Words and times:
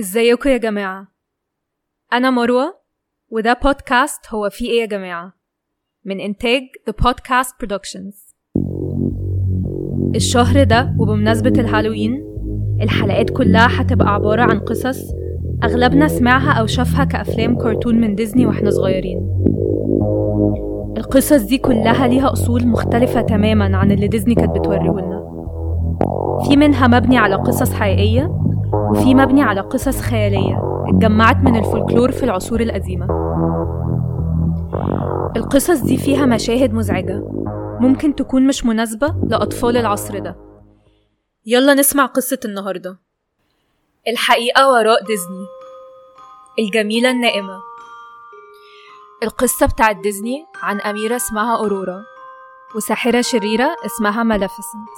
ازيكم 0.00 0.50
يا 0.50 0.56
جماعة؟ 0.56 1.06
أنا 2.12 2.30
مروة 2.30 2.74
وده 3.30 3.52
بودكاست 3.64 4.20
هو 4.34 4.50
في 4.50 4.64
إيه 4.66 4.80
يا 4.80 4.86
جماعة؟ 4.86 5.32
من 6.04 6.20
إنتاج 6.20 6.62
The 6.90 6.92
Podcast 6.92 7.50
Productions. 7.64 8.34
الشهر 10.16 10.64
ده 10.64 10.94
وبمناسبة 10.98 11.60
الهالوين 11.60 12.24
الحلقات 12.82 13.30
كلها 13.30 13.82
هتبقى 13.82 14.14
عبارة 14.14 14.42
عن 14.42 14.60
قصص 14.60 14.98
أغلبنا 15.64 16.08
سمعها 16.08 16.52
أو 16.52 16.66
شافها 16.66 17.04
كأفلام 17.04 17.58
كرتون 17.58 18.00
من 18.00 18.14
ديزني 18.14 18.46
وإحنا 18.46 18.70
صغيرين. 18.70 19.18
القصص 20.96 21.42
دي 21.42 21.58
كلها 21.58 22.06
ليها 22.08 22.32
أصول 22.32 22.66
مختلفة 22.66 23.20
تماما 23.20 23.76
عن 23.76 23.90
اللي 23.92 24.08
ديزني 24.08 24.34
كانت 24.34 24.58
بتوريهولنا. 24.58 25.26
في 26.48 26.56
منها 26.56 26.86
مبني 26.86 27.18
على 27.18 27.34
قصص 27.34 27.72
حقيقية 27.72 28.45
وفي 28.90 29.14
مبني 29.14 29.42
على 29.42 29.60
قصص 29.60 30.00
خيالية 30.00 30.84
اتجمعت 30.88 31.36
من 31.36 31.56
الفولكلور 31.56 32.12
في 32.12 32.22
العصور 32.22 32.60
القديمة. 32.60 33.06
القصص 35.36 35.80
دي 35.80 35.96
فيها 35.96 36.26
مشاهد 36.26 36.74
مزعجة 36.74 37.22
ممكن 37.80 38.14
تكون 38.14 38.46
مش 38.46 38.64
مناسبة 38.64 39.14
لأطفال 39.28 39.76
العصر 39.76 40.18
ده. 40.18 40.36
يلا 41.46 41.74
نسمع 41.74 42.06
قصة 42.06 42.38
النهاردة. 42.44 42.98
الحقيقة 44.08 44.70
وراء 44.70 45.04
ديزني. 45.04 45.46
الجميلة 46.58 47.10
النائمة. 47.10 47.60
القصة 49.22 49.66
بتاعت 49.66 49.96
ديزني 49.96 50.46
عن 50.62 50.80
أميرة 50.80 51.16
اسمها 51.16 51.56
أورورا 51.58 52.04
وساحرة 52.76 53.20
شريرة 53.20 53.76
اسمها 53.86 54.22
مالافيسنت 54.22 54.88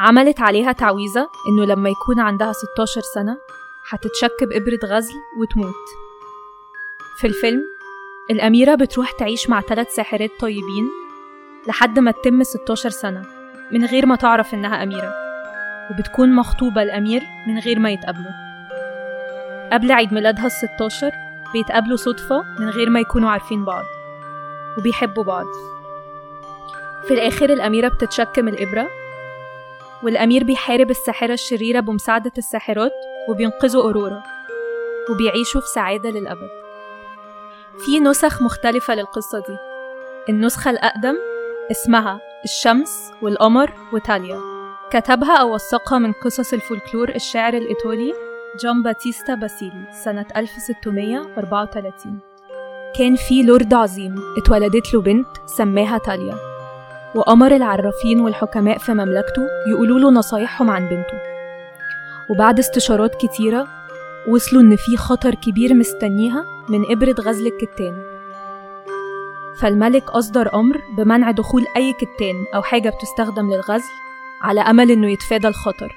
عملت 0.00 0.40
عليها 0.40 0.72
تعويذة 0.72 1.30
إنه 1.48 1.64
لما 1.64 1.88
يكون 1.88 2.20
عندها 2.20 2.52
16 2.52 3.00
سنة 3.00 3.38
هتتشك 3.90 4.44
بإبرة 4.44 4.78
غزل 4.84 5.14
وتموت. 5.40 5.74
في 7.20 7.26
الفيلم 7.26 7.62
الأميرة 8.30 8.74
بتروح 8.74 9.10
تعيش 9.10 9.50
مع 9.50 9.60
ثلاث 9.60 9.94
ساحرات 9.94 10.30
طيبين 10.40 10.90
لحد 11.68 11.98
ما 11.98 12.10
تتم 12.10 12.42
16 12.42 12.90
سنة 12.90 13.22
من 13.72 13.84
غير 13.84 14.06
ما 14.06 14.16
تعرف 14.16 14.54
إنها 14.54 14.82
أميرة 14.82 15.14
وبتكون 15.90 16.34
مخطوبة 16.34 16.82
الأمير 16.82 17.22
من 17.46 17.58
غير 17.58 17.78
ما 17.78 17.90
يتقابلوا. 17.90 18.32
قبل 19.72 19.92
عيد 19.92 20.14
ميلادها 20.14 20.46
الستاشر 20.46 21.10
بيتقابلوا 21.52 21.96
صدفة 21.96 22.44
من 22.58 22.68
غير 22.68 22.90
ما 22.90 23.00
يكونوا 23.00 23.30
عارفين 23.30 23.64
بعض 23.64 23.84
وبيحبوا 24.78 25.24
بعض. 25.24 25.46
في 27.08 27.14
الآخر 27.14 27.50
الأميرة 27.50 27.88
بتتشك 27.88 28.33
من 28.33 28.48
الإبرة 28.48 28.99
والأمير 30.02 30.44
بيحارب 30.44 30.90
الساحرة 30.90 31.32
الشريرة 31.32 31.80
بمساعدة 31.80 32.32
الساحرات 32.38 32.92
وبينقذوا 33.28 33.82
أورورا 33.82 34.22
وبيعيشوا 35.10 35.60
في 35.60 35.66
سعادة 35.66 36.10
للأبد. 36.10 36.50
في 37.78 38.00
نسخ 38.00 38.42
مختلفة 38.42 38.94
للقصة 38.94 39.38
دي. 39.38 39.56
النسخة 40.28 40.70
الأقدم 40.70 41.16
اسمها 41.70 42.20
الشمس 42.44 43.12
والقمر 43.22 43.72
وتاليا. 43.92 44.40
كتبها 44.90 45.36
أو 45.36 45.54
وثقها 45.54 45.98
من 45.98 46.12
قصص 46.12 46.52
الفولكلور 46.52 47.08
الشاعر 47.08 47.54
الإيطالي 47.54 48.12
جون 48.62 48.82
باتيستا 48.82 49.34
باسيلي 49.34 49.86
سنة 50.04 50.26
1634 50.36 52.18
كان 52.98 53.16
في 53.16 53.42
لورد 53.42 53.74
عظيم 53.74 54.14
اتولدت 54.38 54.94
له 54.94 55.00
بنت 55.00 55.26
سماها 55.46 55.98
تاليا. 55.98 56.49
وأمر 57.14 57.56
العرافين 57.56 58.20
والحكماء 58.20 58.78
في 58.78 58.92
مملكته 58.92 59.42
يقولوا 59.70 59.98
له 59.98 60.10
نصايحهم 60.10 60.70
عن 60.70 60.88
بنته. 60.88 61.18
وبعد 62.30 62.58
استشارات 62.58 63.14
كتيرة 63.14 63.68
وصلوا 64.28 64.62
إن 64.62 64.76
في 64.76 64.96
خطر 64.96 65.34
كبير 65.34 65.74
مستنيها 65.74 66.44
من 66.68 66.90
إبرة 66.90 67.14
غزل 67.20 67.46
الكتان. 67.46 68.02
فالملك 69.60 70.10
أصدر 70.10 70.54
أمر 70.54 70.80
بمنع 70.96 71.30
دخول 71.30 71.66
أي 71.76 71.92
كتان 71.92 72.46
أو 72.54 72.62
حاجة 72.62 72.90
بتستخدم 72.90 73.50
للغزل 73.50 73.92
على 74.42 74.60
أمل 74.60 74.90
إنه 74.90 75.10
يتفادى 75.10 75.48
الخطر. 75.48 75.92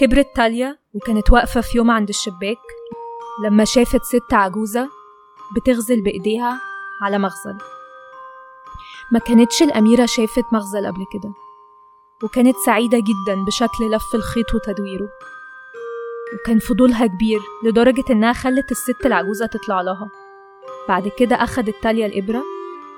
كبرت 0.00 0.36
تاليا 0.36 0.78
وكانت 0.94 1.32
واقفة 1.32 1.60
في 1.60 1.78
يوم 1.78 1.90
عند 1.90 2.08
الشباك 2.08 2.58
لما 3.44 3.64
شافت 3.64 4.02
ست 4.02 4.32
عجوزة 4.32 4.88
بتغزل 5.56 6.02
بإيديها 6.02 6.60
على 7.02 7.18
مغزل 7.18 7.58
ما 9.12 9.18
كانتش 9.18 9.62
الأميرة 9.62 10.06
شافت 10.06 10.44
مغزل 10.52 10.86
قبل 10.86 11.04
كده 11.12 11.32
وكانت 12.22 12.56
سعيدة 12.66 12.98
جدا 12.98 13.44
بشكل 13.46 13.90
لف 13.90 14.14
الخيط 14.14 14.54
وتدويره. 14.54 15.08
وكان 16.34 16.58
فضولها 16.58 17.06
كبير 17.06 17.40
لدرجة 17.64 18.04
إنها 18.10 18.32
خلت 18.32 18.70
الست 18.70 19.06
العجوزة 19.06 19.46
تطلع 19.46 19.80
لها. 19.80 20.10
بعد 20.88 21.08
كده 21.18 21.36
أخدت 21.36 21.74
تاليا 21.82 22.06
الإبرة 22.06 22.42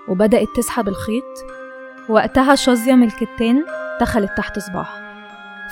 وبدأت 0.08 0.48
تسحب 0.56 0.88
الخيط. 0.88 1.24
وقتها 2.08 2.54
شظية 2.54 2.94
من 2.94 3.06
الكتان 3.06 3.64
دخلت 4.00 4.30
تحت 4.36 4.58
صباعها 4.58 5.06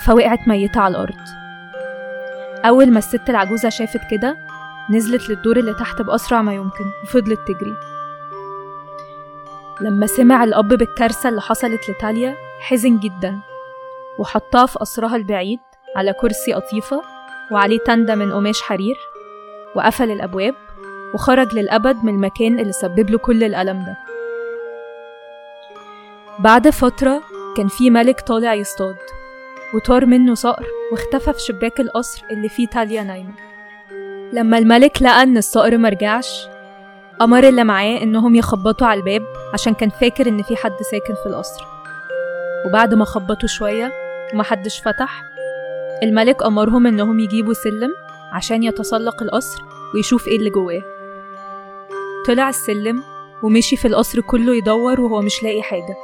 فوقعت 0.05 0.47
ميتة 0.47 0.81
على 0.81 0.91
الأرض. 0.91 1.19
أول 2.65 2.91
ما 2.91 2.97
الست 2.97 3.29
العجوزة 3.29 3.69
شافت 3.69 4.01
كده 4.11 4.37
نزلت 4.91 5.29
للدور 5.29 5.57
اللي 5.57 5.73
تحت 5.73 6.01
بأسرع 6.01 6.41
ما 6.41 6.53
يمكن 6.53 6.85
وفضلت 7.03 7.39
تجري. 7.47 7.94
لما 9.81 10.07
سمع 10.07 10.43
الأب 10.43 10.67
بالكارثة 10.67 11.29
اللي 11.29 11.41
حصلت 11.41 11.89
لتاليا 11.89 12.35
حزن 12.59 12.99
جدا 12.99 13.39
وحطها 14.19 14.65
في 14.65 14.79
قصرها 14.79 15.15
البعيد 15.15 15.59
على 15.95 16.13
كرسي 16.13 16.53
قطيفة 16.53 17.01
وعليه 17.51 17.79
تندة 17.79 18.15
من 18.15 18.33
قماش 18.33 18.61
حرير 18.61 18.95
وقفل 19.75 20.11
الأبواب 20.11 20.55
وخرج 21.13 21.53
للأبد 21.55 22.03
من 22.03 22.13
المكان 22.13 22.59
اللي 22.59 22.71
سبب 22.71 23.09
له 23.09 23.17
كل 23.17 23.43
الألم 23.43 23.85
ده. 23.85 23.97
بعد 26.39 26.69
فترة 26.69 27.21
كان 27.57 27.67
في 27.67 27.89
ملك 27.89 28.21
طالع 28.21 28.53
يصطاد 28.53 28.95
وطار 29.73 30.05
منه 30.05 30.33
صقر 30.33 30.65
واختفى 30.91 31.33
في 31.33 31.39
شباك 31.39 31.79
القصر 31.79 32.23
اللي 32.31 32.49
فيه 32.49 32.67
تاليا 32.67 33.03
نايمة. 33.03 33.33
لما 34.33 34.57
الملك 34.57 35.01
لقى 35.01 35.23
إن 35.23 35.37
الصقر 35.37 35.77
مرجعش 35.77 36.47
أمر 37.21 37.47
اللي 37.47 37.63
معاه 37.63 37.97
إنهم 38.03 38.35
يخبطوا 38.35 38.87
على 38.87 38.99
الباب 38.99 39.27
عشان 39.53 39.73
كان 39.73 39.89
فاكر 39.89 40.27
إن 40.27 40.43
في 40.43 40.55
حد 40.55 40.75
ساكن 40.91 41.15
في 41.23 41.25
القصر. 41.25 41.65
وبعد 42.67 42.93
ما 42.93 43.05
خبطوا 43.05 43.47
شوية 43.47 43.91
ومحدش 44.33 44.79
فتح 44.79 45.23
الملك 46.03 46.43
أمرهم 46.43 46.87
إنهم 46.87 47.19
يجيبوا 47.19 47.53
سلم 47.53 47.91
عشان 48.31 48.63
يتسلق 48.63 49.23
القصر 49.23 49.63
ويشوف 49.93 50.27
إيه 50.27 50.37
اللي 50.37 50.49
جواه. 50.49 50.81
طلع 52.27 52.49
السلم 52.49 53.03
ومشي 53.43 53.75
في 53.75 53.87
القصر 53.87 54.21
كله 54.21 54.55
يدور 54.55 55.01
وهو 55.01 55.21
مش 55.21 55.43
لاقي 55.43 55.61
حاجة. 55.61 55.95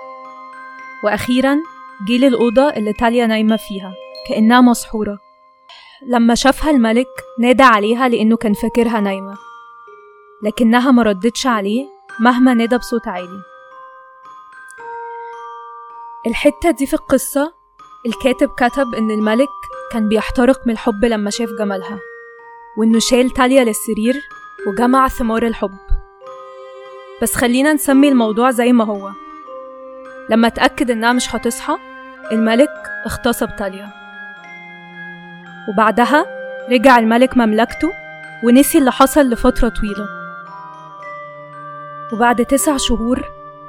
وأخيرا 1.03 1.57
جه 2.07 2.17
للأوضة 2.17 2.69
اللي 2.69 2.93
تاليا 2.93 3.25
نايمة 3.27 3.55
فيها 3.55 3.93
كأنها 4.29 4.61
مسحورة. 4.61 5.17
لما 6.07 6.35
شافها 6.35 6.71
الملك 6.71 7.07
نادى 7.39 7.63
عليها 7.63 8.09
لأنه 8.09 8.37
كان 8.37 8.53
فاكرها 8.53 8.99
نايمة. 8.99 9.50
لكنها 10.43 10.91
مردتش 10.91 11.47
عليه 11.47 11.85
مهما 12.19 12.53
نادى 12.53 12.77
بصوت 12.77 13.07
عالي. 13.07 13.41
الحتة 16.27 16.71
دي 16.71 16.85
في 16.85 16.93
القصة 16.93 17.53
الكاتب 18.05 18.49
كتب 18.57 18.95
إن 18.95 19.11
الملك 19.11 19.49
كان 19.91 20.09
بيحترق 20.09 20.67
من 20.67 20.73
الحب 20.73 21.05
لما 21.05 21.29
شاف 21.29 21.49
جمالها 21.59 21.99
وإنه 22.77 22.99
شال 22.99 23.29
تاليا 23.29 23.63
للسرير 23.63 24.21
وجمع 24.67 25.07
ثمار 25.07 25.43
الحب. 25.47 25.77
بس 27.21 27.35
خلينا 27.35 27.73
نسمي 27.73 28.09
الموضوع 28.09 28.51
زي 28.51 28.73
ما 28.73 28.83
هو. 28.85 29.11
لما 30.29 30.47
اتأكد 30.47 30.91
إنها 30.91 31.13
مش 31.13 31.35
هتصحى 31.35 31.77
الملك 32.31 32.69
اغتصب 33.05 33.55
تاليا 33.55 33.89
وبعدها 35.69 36.25
رجع 36.69 36.99
الملك 36.99 37.37
مملكته 37.37 37.91
ونسي 38.43 38.77
اللي 38.77 38.91
حصل 38.91 39.21
لفترة 39.21 39.69
طويلة. 39.69 40.20
وبعد 42.13 42.45
تسع 42.45 42.77
شهور 42.77 43.25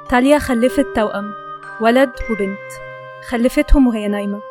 تاليا 0.09 0.39
خلفت 0.39 0.85
توأم 0.95 1.33
ولد 1.81 2.11
وبنت. 2.31 2.71
خلفتهم 3.29 3.87
وهي 3.87 4.07
نايمة. 4.07 4.41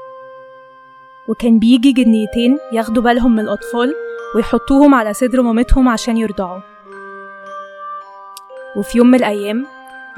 وكان 1.29 1.59
بيجي 1.59 1.93
جنيتين 1.93 2.59
ياخدوا 2.73 3.03
بالهم 3.03 3.33
من 3.33 3.41
الأطفال 3.41 3.94
ويحطوهم 4.35 4.94
على 4.94 5.12
صدر 5.12 5.43
مامتهم 5.43 5.89
عشان 5.89 6.17
يرضعوا. 6.17 6.61
وفي 8.77 8.99
يوم 8.99 9.06
من 9.06 9.15
الأيام 9.15 9.67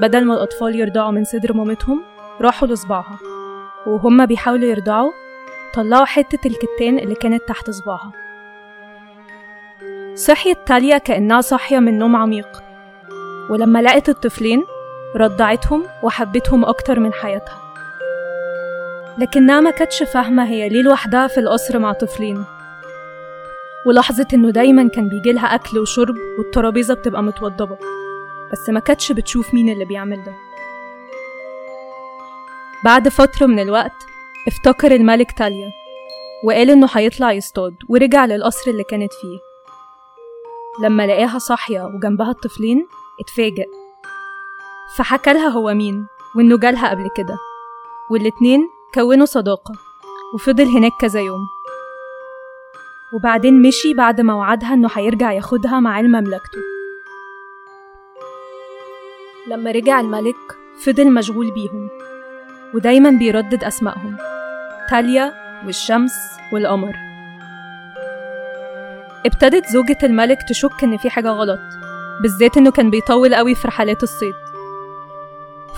بدل 0.00 0.24
ما 0.24 0.34
الأطفال 0.34 0.80
يرضعوا 0.80 1.10
من 1.10 1.24
صدر 1.24 1.52
مامتهم 1.52 2.02
راحوا 2.40 2.68
لصباعها. 2.68 3.18
وهما 3.86 4.24
بيحاولوا 4.24 4.68
يرضعوا 4.68 5.12
طلعوا 5.74 6.04
حتة 6.04 6.48
الكتان 6.48 6.98
اللي 6.98 7.14
كانت 7.14 7.42
تحت 7.48 7.70
صباعها. 7.70 8.12
صحيت 10.14 10.58
تاليا 10.66 10.98
كأنها 10.98 11.40
صاحية 11.40 11.78
من 11.78 11.98
نوم 11.98 12.16
عميق. 12.16 12.63
ولما 13.50 13.82
لقت 13.82 14.08
الطفلين 14.08 14.64
رضعتهم 15.16 15.86
وحبتهم 16.02 16.64
أكتر 16.64 17.00
من 17.00 17.12
حياتها. 17.12 17.60
لكنها 19.18 19.60
ما 19.60 19.70
كانتش 19.70 20.02
فاهمة 20.02 20.44
هي 20.48 20.68
ليه 20.68 20.82
لوحدها 20.82 21.26
في 21.26 21.40
القصر 21.40 21.78
مع 21.78 21.92
طفلين. 21.92 22.44
ولاحظت 23.86 24.34
إنه 24.34 24.50
دايما 24.50 24.88
كان 24.88 25.08
بيجيلها 25.08 25.54
أكل 25.54 25.78
وشرب 25.78 26.14
والترابيزة 26.38 26.94
بتبقى 26.94 27.22
متوضبة. 27.22 27.78
بس 28.52 28.68
ما 28.68 28.80
كانتش 28.80 29.12
بتشوف 29.12 29.54
مين 29.54 29.68
اللي 29.68 29.84
بيعمل 29.84 30.24
ده. 30.24 30.32
بعد 32.84 33.08
فترة 33.08 33.46
من 33.46 33.58
الوقت 33.58 33.92
افتكر 34.48 34.92
الملك 34.94 35.32
تاليا 35.32 35.70
وقال 36.44 36.70
إنه 36.70 36.88
هيطلع 36.92 37.32
يصطاد 37.32 37.74
ورجع 37.88 38.24
للقصر 38.24 38.70
اللي 38.70 38.84
كانت 38.84 39.12
فيه. 39.12 39.38
لما 40.86 41.06
لقاها 41.06 41.38
صاحية 41.38 41.82
وجنبها 41.82 42.30
الطفلين 42.30 42.86
اتفاجئ. 43.20 43.68
فحكى 44.96 45.32
لها 45.32 45.48
هو 45.48 45.74
مين 45.74 46.06
وإنه 46.36 46.58
جالها 46.58 46.90
قبل 46.90 47.10
كده. 47.16 47.36
والاتنين 48.10 48.68
كونوا 48.94 49.26
صداقة 49.26 49.72
وفضل 50.34 50.64
هناك 50.64 50.92
كذا 51.00 51.20
يوم. 51.20 51.46
وبعدين 53.14 53.62
مشي 53.62 53.94
بعد 53.94 54.20
ما 54.20 54.34
وعدها 54.34 54.74
إنه 54.74 54.88
هيرجع 54.94 55.32
ياخدها 55.32 55.80
معاه 55.80 56.02
لمملكته 56.02 56.58
لما 59.46 59.70
رجع 59.70 60.00
الملك 60.00 60.58
فضل 60.84 61.12
مشغول 61.12 61.50
بيهم 61.50 61.88
ودايما 62.74 63.10
بيردد 63.10 63.64
أسمائهم. 63.64 64.16
تاليا 64.90 65.32
والشمس 65.66 66.12
والقمر. 66.52 66.94
ابتدت 69.26 69.66
زوجة 69.66 69.98
الملك 70.02 70.38
تشك 70.48 70.84
إن 70.84 70.96
في 70.96 71.10
حاجة 71.10 71.28
غلط. 71.28 71.83
بالذات 72.22 72.56
إنه 72.56 72.70
كان 72.70 72.90
بيطول 72.90 73.34
قوي 73.34 73.54
في 73.54 73.68
رحلات 73.68 74.02
الصيد. 74.02 74.34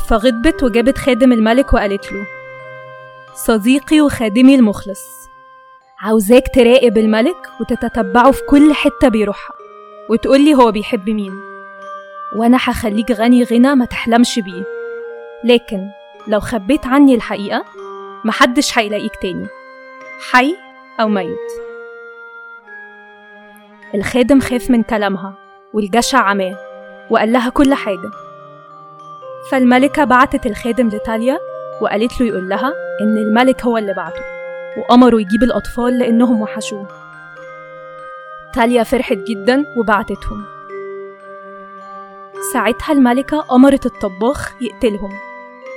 فغضبت 0.09 0.63
وجابت 0.63 0.99
خادم 0.99 1.33
الملك 1.33 1.75
وقالت 1.75 2.13
له 2.13 2.27
صديقي 3.35 4.01
وخادمي 4.01 4.55
المخلص 4.55 5.01
عاوزاك 6.01 6.43
تراقب 6.55 6.99
الملك 6.99 7.37
وتتتبعه 7.61 8.31
في 8.31 8.43
كل 8.49 8.75
حتة 8.75 9.09
بيروحها 9.09 9.55
وتقولي 10.11 10.55
هو 10.55 10.73
بيحب 10.73 11.11
مين 11.11 11.41
وأنا 12.37 12.57
هخليك 12.57 13.11
غني 13.11 13.43
غنى 13.45 13.75
ما 13.75 13.85
تحلمش 13.85 14.39
بيه. 14.39 14.65
لكن 15.45 15.89
لو 16.29 16.41
خبيت 16.41 16.87
عني 16.87 17.15
الحقيقة 17.15 17.65
محدش 18.25 18.79
هيلاقيك 18.79 19.17
تاني 19.23 19.47
حي 20.31 20.57
أو 21.01 21.09
ميت. 21.09 21.37
الخادم 23.95 24.41
خاف 24.41 24.71
من 24.71 24.83
كلامها. 24.83 25.46
والجشع 25.77 26.19
عماه 26.19 26.57
وقال 27.11 27.33
لها 27.33 27.49
كل 27.49 27.75
حاجة. 27.75 28.11
فالملكة 29.51 30.05
بعتت 30.05 30.47
الخادم 30.47 30.89
لتاليا 30.89 31.39
وقالت 31.81 32.21
له 32.21 32.27
يقول 32.27 32.49
لها 32.49 32.73
إن 33.01 33.17
الملك 33.19 33.65
هو 33.65 33.79
اللي 33.79 33.95
بعته 33.95 34.23
وأمره 34.79 35.21
يجيب 35.21 35.43
الأطفال 35.43 35.99
لأنهم 35.99 36.43
وحشوه. 36.43 36.89
تاليا 38.55 38.83
فرحت 38.83 39.17
جدا 39.17 39.65
وبعتتهم. 39.77 40.45
ساعتها 42.53 42.93
الملكة 42.93 43.45
أمرت 43.53 43.87
الطباخ 43.87 44.63
يقتلهم 44.63 45.13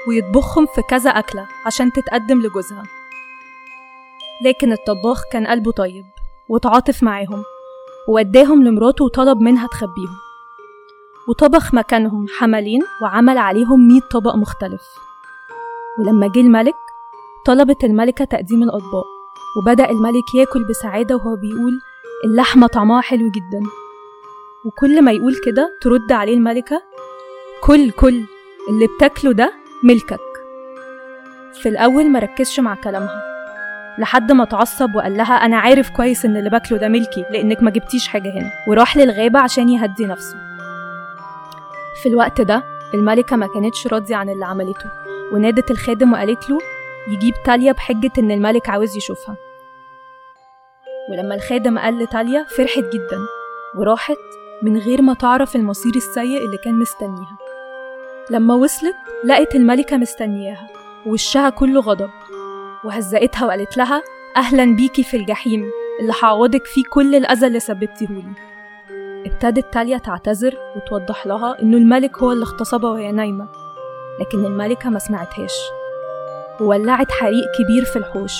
ويطبخهم 0.07 0.65
في 0.65 0.81
كذا 0.81 1.09
أكلة 1.09 1.45
عشان 1.65 1.91
تتقدم 1.91 2.41
لجوزها. 2.41 2.83
لكن 4.45 4.71
الطباخ 4.71 5.23
كان 5.31 5.47
قلبه 5.47 5.71
طيب 5.71 6.05
وتعاطف 6.49 7.03
معاهم. 7.03 7.43
ووداهم 8.07 8.63
لمراته 8.63 9.05
وطلب 9.05 9.41
منها 9.41 9.67
تخبيهم. 9.67 10.15
وطبخ 11.29 11.73
مكانهم 11.73 12.25
حملين 12.37 12.81
وعمل 13.03 13.37
عليهم 13.37 13.87
مية 13.87 14.01
طبق 14.11 14.35
مختلف. 14.35 14.81
ولما 15.99 16.27
جه 16.27 16.39
الملك 16.39 16.75
طلبت 17.45 17.83
الملكة 17.83 18.25
تقديم 18.25 18.63
الأطباق. 18.63 19.05
وبدأ 19.57 19.89
الملك 19.89 20.35
ياكل 20.35 20.63
بسعادة 20.69 21.15
وهو 21.15 21.35
بيقول 21.35 21.79
اللحمة 22.25 22.67
طعمها 22.67 23.01
حلو 23.01 23.31
جدا. 23.31 23.61
وكل 24.65 25.01
ما 25.01 25.11
يقول 25.11 25.35
كده 25.45 25.77
ترد 25.81 26.11
عليه 26.11 26.33
الملكة 26.33 26.81
كل 27.61 27.91
كل 27.91 28.23
اللي 28.69 28.87
بتاكله 28.87 29.31
ده 29.31 29.53
ملكك. 29.83 30.19
في 31.53 31.69
الأول 31.69 32.11
مركزش 32.11 32.59
مع 32.59 32.75
كلامها. 32.75 33.28
لحد 33.99 34.31
ما 34.31 34.43
اتعصب 34.43 34.95
وقال 34.95 35.17
لها 35.17 35.33
أنا 35.33 35.57
عارف 35.57 35.89
كويس 35.89 36.25
إن 36.25 36.37
اللي 36.37 36.49
باكله 36.49 36.77
ده 36.77 36.87
ملكي 36.87 37.25
لأنك 37.31 37.63
ما 37.63 37.71
جبتيش 37.71 38.07
حاجة 38.07 38.29
هنا. 38.29 38.51
وراح 38.67 38.97
للغابة 38.97 39.39
عشان 39.39 39.69
يهدي 39.69 40.05
نفسه. 40.05 40.37
في 42.03 42.09
الوقت 42.09 42.41
ده 42.41 42.63
الملكة 42.93 43.35
ما 43.35 43.47
كانتش 43.47 43.87
راضية 43.87 44.15
عن 44.15 44.29
اللي 44.29 44.45
عملته. 44.45 44.85
ونادت 45.33 45.71
الخادم 45.71 46.13
وقالت 46.13 46.49
له 46.49 46.57
يجيب 47.07 47.33
تاليا 47.45 47.71
بحجة 47.71 48.11
إن 48.19 48.31
الملك 48.31 48.69
عاوز 48.69 48.97
يشوفها. 48.97 49.35
ولما 51.11 51.35
الخادم 51.35 51.79
قال 51.79 51.99
لتاليا 51.99 52.43
فرحت 52.43 52.83
جدا. 52.93 53.19
وراحت 53.77 54.17
من 54.61 54.77
غير 54.77 55.01
ما 55.01 55.13
تعرف 55.13 55.55
المصير 55.55 55.95
السيء 55.95 56.45
اللي 56.45 56.57
كان 56.57 56.73
مستنيها. 56.73 57.37
لما 58.31 58.53
وصلت 58.53 58.95
لقت 59.25 59.55
الملكة 59.55 59.97
مستنياها. 59.97 60.67
ووشها 61.05 61.49
كله 61.49 61.81
غضب. 61.81 62.09
وهزقتها 62.83 63.45
وقالت 63.45 63.77
لها 63.77 64.03
أهلا 64.37 64.75
بيكي 64.75 65.03
في 65.03 65.17
الجحيم 65.17 65.71
اللي 66.01 66.13
هعوضك 66.23 66.65
فيه 66.65 66.83
كل 66.89 67.15
الأذى 67.15 67.47
اللي 67.47 67.59
سببتيهولي. 67.59 68.33
ابتدت 69.25 69.73
تاليا 69.73 69.97
تعتذر 69.97 70.57
وتوضح 70.75 71.27
لها 71.27 71.61
إنه 71.61 71.77
الملك 71.77 72.17
هو 72.17 72.31
اللي 72.31 72.43
اغتصبها 72.43 72.91
وهي 72.91 73.11
نايمة 73.11 73.47
لكن 74.19 74.45
الملكة 74.45 74.89
ما 74.89 74.99
سمعتهاش. 74.99 75.53
وولعت 76.61 77.11
حريق 77.11 77.45
كبير 77.59 77.85
في 77.85 77.95
الحوش 77.95 78.33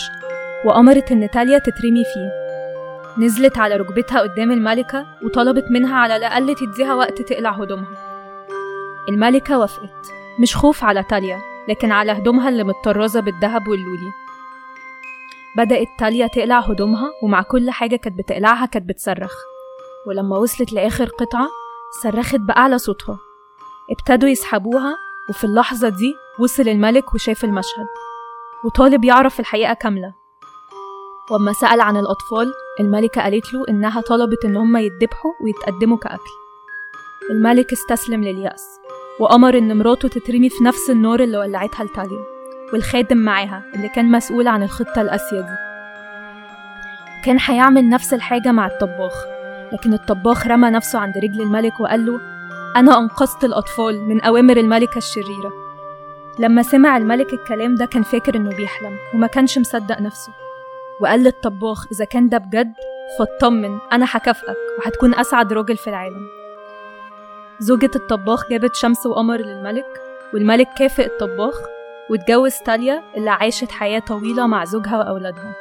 وأمرت 0.66 1.12
إن 1.12 1.30
تاليا 1.30 1.60
تترمي 1.60 2.04
فيه. 2.04 2.32
نزلت 3.26 3.58
على 3.58 3.76
ركبتها 3.76 4.20
قدام 4.20 4.52
الملكة 4.52 5.06
وطلبت 5.24 5.66
منها 5.72 5.96
على 5.96 6.16
الأقل 6.16 6.56
تديها 6.56 6.94
وقت 6.94 7.22
تقلع 7.22 7.52
هدومها. 7.52 7.98
الملكة 9.10 9.60
وافقت 9.60 10.08
مش 10.40 10.56
خوف 10.56 10.84
على 10.84 11.04
تاليا 11.04 11.40
لكن 11.70 11.92
على 11.92 12.12
هدومها 12.12 12.50
اللي 12.50 12.64
متطرزة 12.64 13.20
بالذهب 13.20 13.68
واللولي. 13.68 14.29
بدأت 15.58 15.88
تاليا 16.00 16.28
تقلع 16.28 16.60
هدومها 16.60 17.12
ومع 17.24 17.42
كل 17.42 17.72
حاجة 17.72 17.96
كانت 17.96 18.18
بتقلعها 18.18 18.66
كانت 18.66 18.90
بتصرخ. 18.90 19.34
ولما 20.08 20.38
وصلت 20.38 20.74
لآخر 20.74 21.06
قطعة 21.06 21.48
صرخت 22.04 22.36
بأعلى 22.36 22.78
صوتها. 22.78 23.20
ابتدوا 23.92 24.30
يسحبوها 24.30 24.98
وفي 25.30 25.44
اللحظة 25.44 25.90
دي 25.90 26.16
وصل 26.40 26.68
الملك 26.70 27.14
وشاف 27.14 27.44
المشهد. 27.44 27.88
وطالب 28.66 29.06
يعرف 29.06 29.40
الحقيقة 29.40 29.74
كاملة. 29.74 30.14
وأما 31.32 31.54
سأل 31.54 31.82
عن 31.82 31.98
الأطفال 31.98 32.54
الملكة 32.80 33.22
قالت 33.22 33.54
له 33.54 33.66
إنها 33.70 34.02
طلبت 34.02 34.46
إن 34.46 34.58
هما 34.58 34.82
يتذبحوا 34.82 35.32
ويتقدموا 35.44 35.98
كأكل. 35.98 36.32
الملك 37.32 37.72
استسلم 37.72 38.24
لليأس 38.24 38.80
وأمر 39.20 39.58
إن 39.58 39.78
مراته 39.78 40.08
تترمي 40.08 40.50
في 40.50 40.64
نفس 40.64 40.90
النار 40.90 41.20
اللي 41.20 41.38
ولعتها 41.38 41.84
لتاليا. 41.84 42.39
والخادم 42.74 43.18
معاها 43.18 43.62
اللي 43.76 43.90
كان 43.90 44.12
مسؤول 44.12 44.48
عن 44.48 44.64
الخطة 44.64 45.02
القاسية 45.02 45.42
دي. 45.42 45.56
كان 47.26 47.38
هيعمل 47.46 47.90
نفس 47.90 48.14
الحاجة 48.14 48.52
مع 48.52 48.68
الطباخ 48.68 49.14
لكن 49.74 49.94
الطباخ 49.94 50.48
رمى 50.48 50.70
نفسه 50.70 51.00
عند 51.00 51.18
رجل 51.18 51.42
الملك 51.42 51.80
وقال 51.80 52.06
له 52.06 52.20
أنا 52.76 52.98
أنقذت 52.98 53.44
الأطفال 53.44 54.02
من 54.02 54.22
أوامر 54.22 54.58
الملكة 54.58 54.98
الشريرة. 54.98 55.52
لما 56.40 56.62
سمع 56.62 56.98
الملك 56.98 57.34
الكلام 57.34 57.76
ده 57.76 57.86
كان 57.86 58.04
فاكر 58.04 58.36
إنه 58.36 58.50
بيحلم 58.50 58.98
وما 59.14 59.28
كانش 59.28 59.58
مصدق 59.58 60.02
نفسه. 60.02 60.32
وقال 61.02 61.24
للطباخ 61.24 61.86
إذا 61.92 62.06
كان 62.06 62.30
ده 62.30 62.38
بجد 62.38 62.74
فاطمن 63.20 63.78
أنا 63.94 64.06
هكافئك 64.10 64.58
وهتكون 64.80 65.16
أسعد 65.16 65.54
راجل 65.54 65.78
في 65.78 65.90
العالم. 65.90 66.28
زوجة 67.60 67.92
الطباخ 67.96 68.50
جابت 68.50 68.76
شمس 68.76 69.06
وقمر 69.06 69.38
للملك 69.38 70.02
والملك 70.34 70.68
كافئ 70.78 71.06
الطباخ 71.06 71.54
واتجوز 72.10 72.54
تاليا 72.66 73.04
اللي 73.18 73.30
عاشت 73.30 73.72
حياة 73.72 74.00
طويلة 74.00 74.48
مع 74.48 74.66
زوجها 74.66 74.98
وأولادها. 74.98 75.56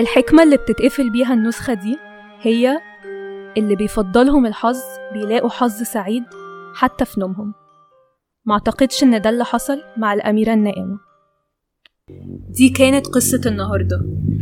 الحكمة 0.00 0.42
اللي 0.42 0.56
بتتقفل 0.56 1.10
بيها 1.10 1.34
النسخة 1.34 1.74
دي 1.74 1.96
هي 2.40 2.80
اللي 3.56 3.76
بيفضلهم 3.76 4.46
الحظ 4.46 4.78
بيلاقوا 5.12 5.50
حظ 5.50 5.82
سعيد 5.82 6.22
حتى 6.74 7.04
في 7.04 7.20
نومهم. 7.20 7.54
معتقدش 8.44 9.02
إن 9.02 9.20
ده 9.20 9.30
اللي 9.30 9.44
حصل 9.44 9.78
مع 9.96 10.12
الأميرة 10.14 10.52
النائمة. 10.54 10.98
دي 12.48 12.68
كانت 12.68 13.06
قصة 13.06 13.40
النهاردة. 13.46 13.96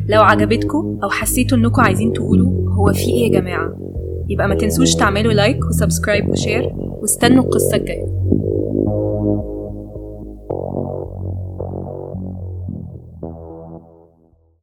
لو 0.09 0.23
عجبتكم 0.23 0.99
أو 1.03 1.09
حسيتوا 1.11 1.59
إنكم 1.59 1.83
عايزين 1.83 2.13
تقولوا 2.13 2.71
هو 2.71 2.93
في 2.93 3.05
إيه 3.05 3.33
يا 3.33 3.41
جماعة 3.41 3.77
يبقى 4.29 4.49
ما 4.49 4.55
تنسوش 4.55 4.95
تعملوا 4.95 5.33
like 5.33 5.65
و 5.65 5.71
subscribe 5.71 6.29
و 6.29 6.36
share 6.36 6.71
واستنوا 6.75 7.45
القصة 7.45 7.77
الجاية. 7.77 8.07